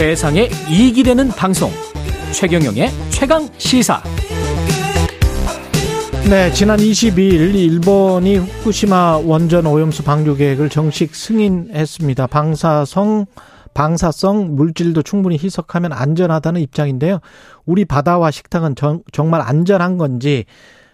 [0.00, 1.70] 세상에 이익이 되는 방송
[2.32, 4.02] 최경영의 최강 시사
[6.30, 12.28] 네, 지난 22일 일본이 후쿠시마 원전 오염수 방류 계획을 정식 승인했습니다.
[12.28, 13.26] 방사성
[13.74, 17.20] 방사성 물질도 충분히 희석하면 안전하다는 입장인데요.
[17.66, 20.46] 우리 바다와 식탁은 정, 정말 안전한 건지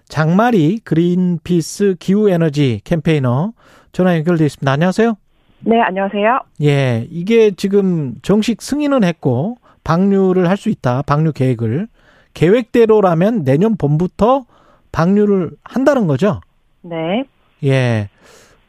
[0.08, 3.52] 장마리 그린피스 기후에너지 캠페이너
[3.92, 4.72] 전화 연결돼 있습니다.
[4.72, 5.16] 안녕하세요.
[5.60, 6.40] 네, 안녕하세요.
[6.62, 11.02] 예, 이게 지금 정식 승인은 했고 방류를 할 수 있다.
[11.02, 11.88] 방류 계획을
[12.34, 14.44] 계획대로라면 내년 봄부터
[14.92, 16.40] 방류를 한다는 거죠.
[16.82, 17.24] 네.
[17.64, 18.08] 예.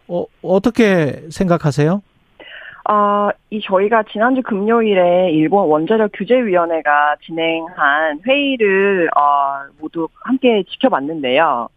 [0.07, 2.01] 어, 어떻게 생각하세요?
[2.89, 11.67] 어, 이 저희가 지난주 금요일에 일본 원자력 규제위원회가 진행한 회의를 어, 모두 함께 지켜봤는데요.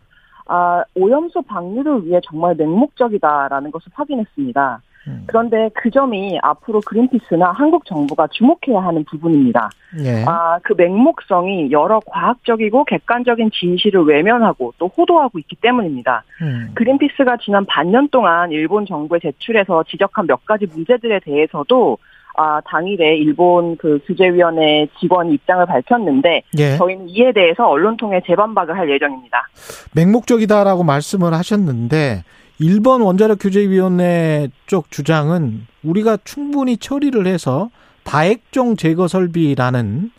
[0.47, 4.83] 아, 오염수 방류를 위해 정말 맹목적이다라는 것을 확인했습니다.
[5.07, 5.25] 음.
[5.27, 9.71] 그런데 그 점이 앞으로 그린피스나 한국 정부가 주목해야 하는 부분입니다.
[10.01, 10.25] 예.
[10.27, 16.23] 아, 그 맹목성이 여러 과학적이고 객관적인 진실을 외면하고 또 호도하고 있기 때문입니다.
[16.43, 16.71] 음.
[16.75, 21.99] 그린피스가 지난 반년 동안 일본 정부에 제출해서 지적한 몇 가지 문제들에 대해서도
[22.37, 26.77] 아, 당일에 일본 그 규제위원회 직원이 입장을 밝혔는데 예.
[26.77, 29.49] 저희는 이에 대해서 언론 통해 재반박을 할 예정입니다.
[29.95, 32.23] 맹목적이다라고 말씀을 하셨는데
[32.63, 37.71] 일본 원자력 규제위원회 쪽 주장은 우리가 충분히 처리를 해서
[38.05, 40.11] 다액종 제거 설비라는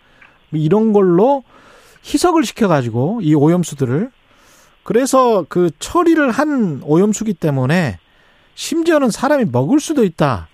[0.52, 1.44] 이런 걸로
[2.04, 4.10] 희석을 시켜가지고 이 오염수들을
[4.82, 8.00] 그래서 그 처리를 한 오염수기 때문에
[8.56, 10.48] 심지어는 사람이 먹을 수도 있다.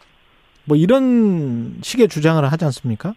[0.66, 3.16] 뭐 이런 식의 주장을 하지 않습니까?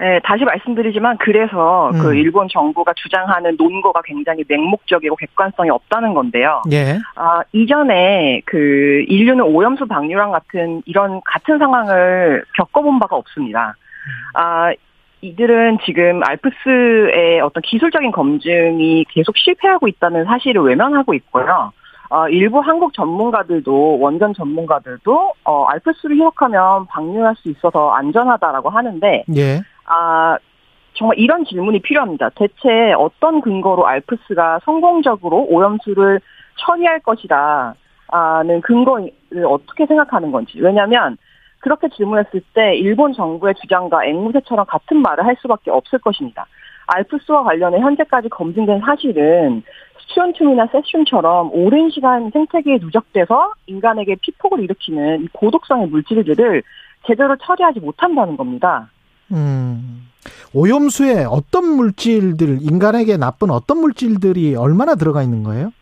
[0.00, 1.98] 네, 다시 말씀드리지만 그래서 음.
[1.98, 6.62] 그 일본 정부가 주장하는 논거가 굉장히 맹목적이고 객관성이 없다는 건데요.
[6.70, 6.98] 예.
[7.16, 13.74] 아, 이전에 그 인류는 오염수 방류랑 같은 이런 같은 상황을 겪어본 바가 없습니다.
[14.34, 14.72] 아,
[15.20, 21.72] 이들은 지금 알프스의 어떤 기술적인 검증이 계속 실패하고 있다는 사실을 외면하고 있고요.
[22.10, 29.60] 어, 일부 한국 전문가들도 원전 전문가들도 어, 알프스를 희석하면 방류할 수 있어서 안전하다라고 하는데 예.
[29.88, 30.38] 아,
[30.94, 32.30] 정말 이런 질문이 필요합니다.
[32.30, 36.20] 대체 어떤 근거로 알프스가 성공적으로 오염수를
[36.58, 37.74] 처리할 것이다.
[38.44, 39.10] 는 근거를
[39.46, 40.58] 어떻게 생각하는 건지.
[40.60, 41.18] 왜냐하면
[41.60, 46.46] 그렇게 질문했을 때 일본 정부의 주장과 앵무새처럼 같은 말을 할 수밖에 없을 것입니다.
[46.86, 49.62] 알프스와 관련해 현재까지 검증된 사실은
[49.98, 56.62] 수온툼이나 세슘처럼 오랜 시간 생태계에 누적돼서 인간에게 피폭을 일으키는 고독성의 물질들을
[57.06, 58.88] 제대로 처리하지 못한다는 겁니다.
[59.32, 60.08] 음.
[60.54, 65.72] 오염수에 어떤 물질들, 인간에게 나쁜 어떤 물질들이 얼마나 들어가 있는 거예요?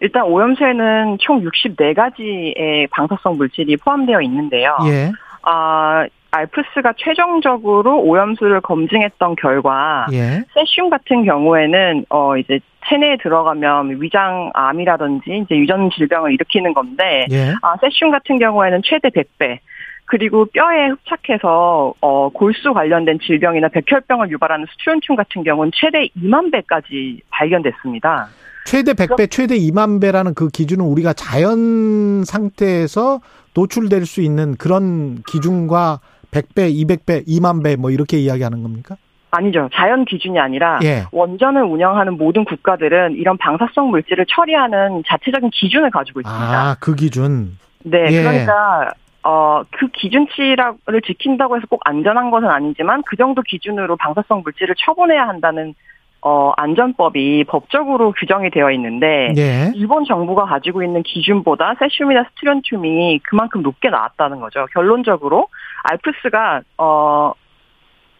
[0.00, 4.76] 일단 오염수에는 총 64가지의 방사성 물질이 포함되어 있는데요.
[4.86, 5.12] 예.
[5.42, 10.42] 아, 알프스가 최종적으로 오염수를 검증했던 결과 예.
[10.52, 12.58] 세슘 같은 경우에는 어 이제
[12.88, 17.54] 체내에 들어가면 위장암이라든지 이제 유전 질병을 일으키는 건데 예.
[17.62, 19.58] 아 세슘 같은 경우에는 최대 100배
[20.06, 27.20] 그리고 뼈에 흡착해서 어, 골수 관련된 질병이나 백혈병을 유발하는 스트론튬 같은 경우는 최대 2만 배까지
[27.30, 28.28] 발견됐습니다.
[28.66, 33.20] 최대 100배, 최대 2만 배라는 그 기준은 우리가 자연 상태에서
[33.54, 36.00] 노출될 수 있는 그런 기준과
[36.30, 38.96] 100배, 200배, 2만 배 뭐 이렇게 이야기하는 겁니까?
[39.30, 39.68] 아니죠.
[39.74, 41.04] 자연 기준이 아니라 예.
[41.10, 46.44] 원전을 운영하는 모든 국가들은 이런 방사성 물질을 처리하는 자체적인 기준을 가지고 있습니다.
[46.44, 47.58] 아, 그 기준.
[47.82, 48.22] 네, 예.
[48.22, 48.92] 그러니까
[49.24, 55.26] 어, 그 기준치를 지킨다고 해서 꼭 안전한 것은 아니지만 그 정도 기준으로 방사성 물질을 처분해야
[55.26, 55.74] 한다는
[56.20, 59.72] 어, 안전법이 법적으로 규정이 되어 있는데 예.
[59.74, 64.66] 일본 정부가 가지고 있는 기준보다 세슘이나 스트론튬이 그만큼 높게 나왔다는 거죠.
[64.72, 65.48] 결론적으로
[65.82, 67.32] 알프스가 어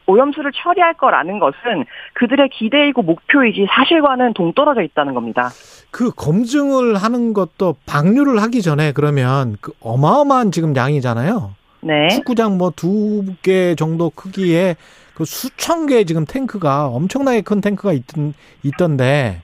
[0.06, 1.84] 오염수를 처리할 거라는 것은
[2.14, 5.50] 그들의 기대이고 목표이지 사실과는 동떨어져 있다는 겁니다.
[5.90, 11.54] 그 검증을 하는 것도 방류를 하기 전에 그러면 그 어마어마한 지금 양이잖아요.
[11.82, 12.08] 네.
[12.08, 14.76] 축구장 뭐 두 개 정도 크기의
[15.14, 19.42] 그 수천 개의 지금 탱크가 엄청나게 큰 탱크가 있던, 있던데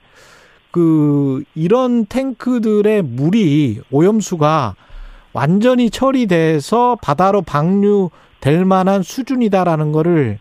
[0.70, 4.74] 그 이런 탱크들의 물이 오염수가
[5.32, 10.38] 완전히 처리돼서 바다로 방류될 만한 수준이다라는 거를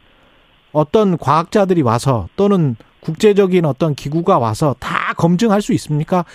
[0.71, 6.25] 어떤 과학자들이 와서 또는 국제적인 어떤 기구가 와서 다 검증할 수 있습니까?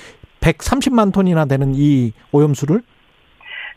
[0.40, 2.82] 130만 톤이나 되는 이 오염수를?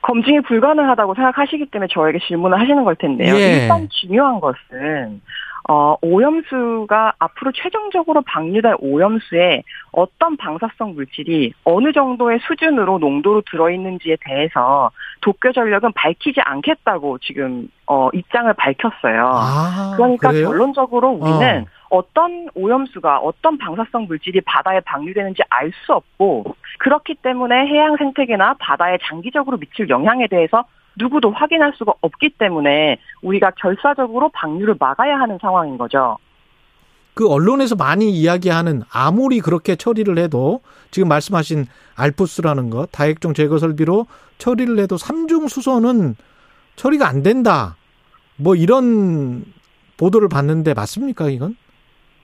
[0.02, 3.36] 검증이 불가능하다고 생각하시기 때문에 저에게 질문을 하시는 걸 텐데요.
[3.36, 3.64] 예.
[3.64, 5.22] 일단 중요한 것은
[5.70, 14.92] 어, 오염수가 앞으로 최종적으로 방류될 오염수에 어떤 방사성 물질이 어느 정도의 수준으로 농도로 들어있는지에 대해서
[15.20, 19.32] 도쿄 전력은 밝히지 않겠다고 지금 어, 입장을 밝혔어요.
[19.34, 20.50] 아, 그러니까 그래요?
[20.50, 21.78] 결론적으로 우리는 어.
[21.90, 28.98] 어떤 오염수가 어떤 방사성 물질이 바다에 방류되는지 알 수 없고 그렇기 때문에 해양 생태계나 바다에
[29.04, 30.66] 장기적으로 미칠 영향에 대해서
[30.98, 36.18] 누구도 확인할 수가 없기 때문에 우리가 결사적으로 방류를 막아야 하는 상황인 거죠.
[37.14, 40.62] 그 언론에서 많이 이야기하는 아무리 그렇게 처리를 해도
[40.92, 41.66] 지금 말씀하신
[41.96, 44.06] 알프스라는 것 다액종 제거 설비로
[44.38, 46.16] 처리를 해도 삼중 수소는
[46.76, 47.76] 처리가 안 된다.
[48.36, 49.44] 뭐 이런
[49.98, 51.58] 보도를 봤는데 맞습니까 이건?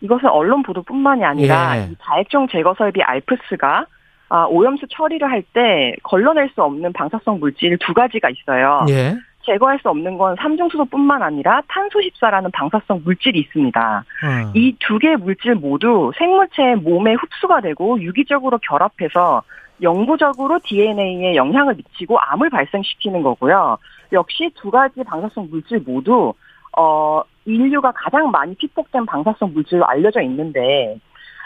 [0.02, 1.90] 이것은 언론 보도뿐만이 아니라 예.
[2.00, 3.88] 다액종 제거 설비 알프스가
[4.33, 8.83] 아, 오염수 처리를 할 때 걸러낼 수 없는 방사성 물질 두 가지가 있어요.
[8.89, 9.13] 예.
[9.45, 14.03] 제거할 수 없는 건 삼중수소뿐만 아니라 탄소십사라는 방사성 물질이 있습니다.
[14.24, 14.51] 음.
[14.56, 19.44] 이두 개의 물질 모두 생물체의 몸에 흡수가 되고 유기적으로 결합해서
[19.83, 23.77] 영구적으로 DNA에 영향을 미치고 암을 발생시키는 거고요.
[24.13, 26.33] 역시 두 가지 방사성 물질 모두
[26.75, 30.97] 어 인류가 가장 많이 피폭된 방사성 물질로 알려져 있는데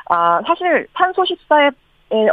[0.09, 1.71] 아 사실 탄소십사의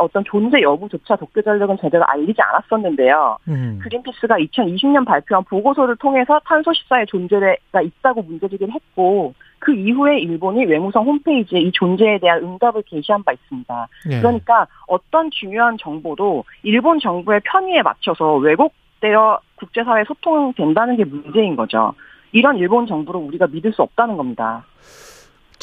[0.00, 3.38] 어떤 존재 여부조차 도쿄전력은 제대로 알리지 않았었는데요.
[3.48, 3.78] 음.
[3.82, 11.04] 그린피스가 2020년 발표한 보고서를 통해서 탄소 14의 존재가 있다고 문제제기를 했고 그 이후에 일본이 외무성
[11.06, 13.88] 홈페이지에 이 존재에 대한 응답을 게시한 바 있습니다.
[14.10, 14.18] 예.
[14.18, 21.94] 그러니까 어떤 중요한 정보도 일본 정부의 편의에 맞춰서 왜곡되어 국제사회 소통된다는 게 문제인 거죠.
[22.32, 24.64] 이런 일본 정부를 우리가 믿을 수 없다는 겁니다.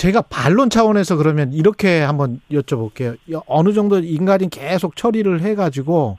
[0.01, 3.17] 제가 반론 차원에서 그러면 이렇게 한번 여쭤볼게요.
[3.45, 6.17] 어느 정도 인간이 계속 처리를 해가지고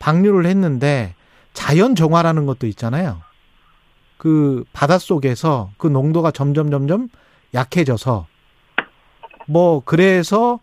[0.00, 1.14] 방류를 했는데
[1.52, 3.22] 자연 정화라는 것도 있잖아요.
[4.16, 7.10] 그 바닷속에서 그 농도가 점점 점점
[7.54, 8.26] 약해져서
[9.46, 10.58] 뭐 그래서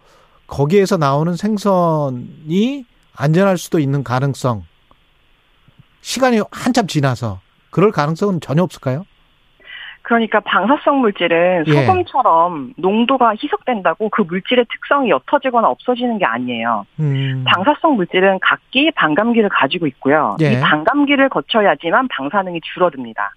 [0.47, 2.85] 거기에서 나오는 생선이
[3.15, 4.65] 안전할 수도 있는 가능성
[6.01, 7.39] 시간이 한참 지나서
[7.69, 9.05] 그럴 가능성은 전혀 없을까요?
[10.09, 11.71] 그러니까 방사성 물질은 예.
[11.71, 16.87] 소금처럼 농도가 희석된다고 그 물질의 특성이 옅어지거나 없어지는 게 아니에요.
[16.99, 17.45] 음.
[17.45, 20.35] 방사성 물질은 각기 반감기를 가지고 있고요.
[20.41, 20.53] 예.
[20.53, 23.35] 이 반감기를 거쳐야지만 방사능이 줄어듭니다.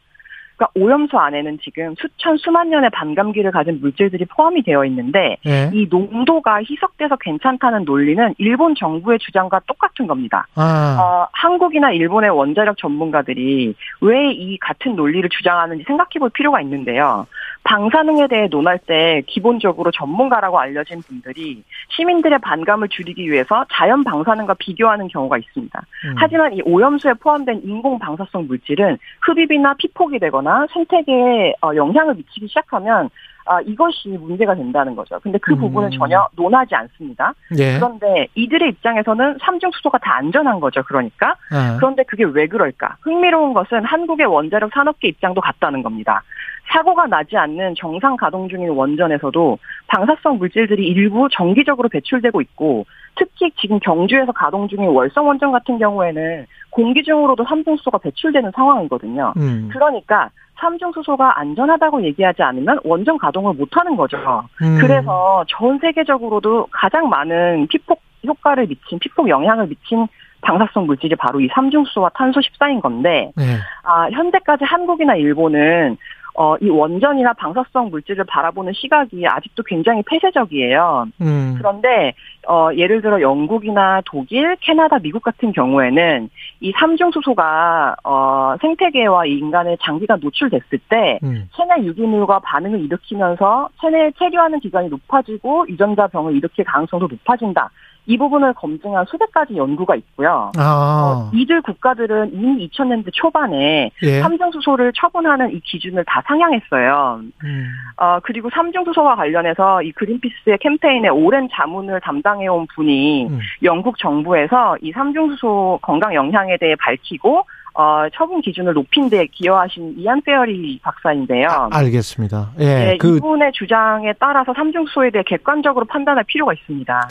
[0.63, 5.71] 그러니까 오염수 안에는 지금 수천 수만 년의 반감기를 가진 물질들이 포함이 되어 있는데 예.
[5.73, 10.47] 이 농도가 희석돼서 괜찮다는 논리는 일본 정부의 주장과 똑같은 겁니다.
[10.55, 10.99] 아.
[11.01, 17.27] 어, 한국이나 일본의 원자력 전문가들이 왜 이 같은 논리를 주장하는지 생각해 볼 필요가 있는데요.
[17.65, 25.09] 방사능에 대해 논할 때 기본적으로 전문가라고 알려진 분들이 시민들의 반감을 줄이기 위해서 자연 방사능과 비교하는
[25.09, 25.83] 경우가 있습니다.
[26.07, 26.15] 음.
[26.17, 33.11] 하지만 이 오염수에 포함된 인공 방사성 물질은 흡입이나 피폭이 되거나 생태계에 어, 영향을 미치기 시작하면
[33.45, 35.19] 아, 이것이 문제가 된다는 거죠.
[35.21, 35.59] 근데 그 음.
[35.59, 37.35] 부분은 전혀 논하지 않습니다.
[37.59, 37.75] 예.
[37.75, 40.83] 그런데 이들의 입장에서는 삼중 수소가 다 안전한 거죠.
[40.85, 41.35] 그러니까.
[41.53, 41.77] 예.
[41.77, 42.97] 그런데 그게 왜 그럴까?
[43.03, 46.23] 흥미로운 것은 한국의 원자력 산업계 입장도 같다는 겁니다.
[46.69, 52.87] 사고가 나지 않는 정상 가동 중인 원전에서도 방사성 물질들이 일부 정기적으로 배출되고 있고
[53.17, 59.35] 특히 지금 경주에서 가동 중인 월성 원전 같은 경우에는 공기 중으로도 삼중수소가 배출되는 상황이거든요.
[59.37, 59.69] 음.
[59.71, 64.17] 그러니까 삼중수소가 안전하다고 얘기하지 않으면 원전 가동을 못하는 거죠.
[64.63, 64.79] 음.
[64.81, 70.07] 그래서 전 세계적으로도 가장 많은 피폭 효과를 미친 피폭 영향을 미친
[70.43, 73.45] 방사성 물질이 바로 이 삼중수소와 탄소 14인 건데 네.
[73.85, 75.97] 아 현재까지 한국이나 일본은
[76.35, 81.07] 어, 이 원전이나 방사성 물질을 바라보는 시각이 아직도 굉장히 폐쇄적이에요.
[81.21, 81.55] 음.
[81.59, 82.15] 그런데,
[82.49, 90.21] 어, 예를 들어 영국이나 독일, 캐나다, 미국 같은 경우에는 이 삼중수소가, 어, 생태계와 인간의 장기간
[90.21, 91.49] 노출됐을 때, 음.
[91.55, 97.71] 체내 유기물과 반응을 일으키면서 체내에 체류하는 기간이 높아지고 유전자 병을 일으킬 가능성도 높아진다.
[98.07, 100.51] 이 부분을 검증한 수백 가지 연구가 있고요.
[100.57, 101.31] 아.
[101.31, 104.21] 어, 이들 국가들은 이미 2000년대 초반에 예.
[104.21, 107.21] 삼중수소를 처분하는 이 기준을 다 상향했어요.
[107.45, 107.73] 음.
[107.97, 113.39] 어, 그리고 삼중수소와 관련해서 이 그린피스의 캠페인에 오랜 자문을 담당해온 분이 음.
[113.63, 117.45] 영국 정부에서 이 삼중수소 건강 영향에 대해 밝히고
[117.75, 121.49] 어, 처분 기준을 높인 데 기여하신 이안 페어리 박사인데요.
[121.49, 122.51] 아, 알겠습니다.
[122.59, 122.65] 예.
[122.65, 127.09] 네, 그 이분의 주장에 따라서 삼중수소에 대해 객관적으로 판단할 필요가 있습니다.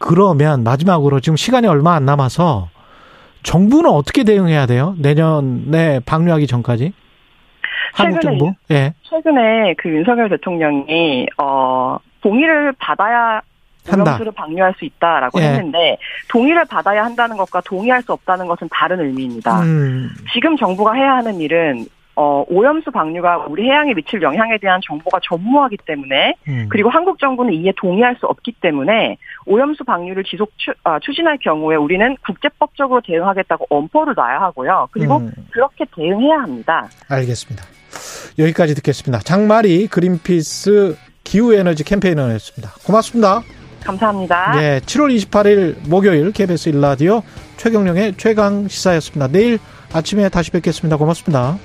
[0.00, 2.68] 장, 그러면 마지막으로 지금 시간이 얼마 안 남아서
[3.42, 4.94] 정부는 어떻게 대응해야 돼요?
[4.98, 6.92] 내년에 방류하기 전까지?
[7.92, 8.52] 한국 정부?
[8.70, 8.94] 예.
[9.02, 13.40] 최근에 그 윤석열 대통령이 어 동의를 받아야
[13.88, 15.46] 오염수를 방류할 수 있다라고 예.
[15.46, 15.96] 했는데
[16.28, 19.62] 동의를 받아야 한다는 것과 동의할 수 없다는 것은 다른 의미입니다.
[19.62, 20.10] 음.
[20.32, 25.78] 지금 정부가 해야 하는 일은 어, 오염수 방류가 우리 해양에 미칠 영향에 대한 정보가 전무하기
[25.86, 26.66] 때문에 음.
[26.68, 31.76] 그리고 한국 정부는 이에 동의할 수 없기 때문에 오염수 방류를 지속 추, 아, 추진할 경우에
[31.76, 34.88] 우리는 국제법적으로 대응하겠다고 엄포를 놔야 하고요.
[34.92, 35.32] 그리고 음.
[35.50, 36.88] 그렇게 대응해야 합니다.
[37.08, 37.64] 알겠습니다.
[38.38, 39.20] 여기까지 듣겠습니다.
[39.20, 42.74] 장마리 그린피스 기후에너지 캠페인너였습니다.
[42.84, 43.42] 고맙습니다.
[43.84, 44.52] 감사합니다.
[44.56, 47.22] 네, 7월 28일 목요일 KBS 일라디오
[47.56, 49.28] 최경령의 최강 시사였습니다.
[49.28, 49.58] 내일
[49.92, 50.96] 아침에 다시 뵙겠습니다.
[50.96, 51.58] 고맙습니다.